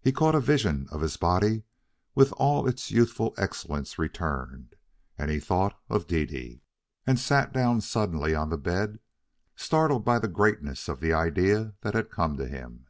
He 0.00 0.10
caught 0.10 0.34
a 0.34 0.40
vision 0.40 0.88
of 0.90 1.02
his 1.02 1.16
body 1.16 1.62
with 2.16 2.32
all 2.32 2.66
its 2.66 2.90
youthful 2.90 3.32
excellence 3.38 3.96
returned, 3.96 4.74
and 5.16 5.30
thought 5.40 5.78
of 5.88 6.08
Dede, 6.08 6.62
and 7.06 7.16
sat 7.16 7.52
down 7.52 7.80
suddenly 7.80 8.34
on 8.34 8.50
the 8.50 8.58
bed, 8.58 8.98
startled 9.54 10.04
by 10.04 10.18
the 10.18 10.26
greatness 10.26 10.88
of 10.88 10.98
the 10.98 11.12
idea 11.12 11.74
that 11.82 11.94
had 11.94 12.10
come 12.10 12.36
to 12.38 12.48
him. 12.48 12.86